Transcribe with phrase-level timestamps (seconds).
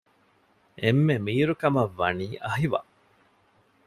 [0.81, 2.91] އެންމެ މީރު ކަމަށް ވަނީ އަހިވައް